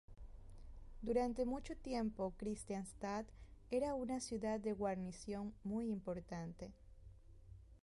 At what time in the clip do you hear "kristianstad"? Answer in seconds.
2.35-3.23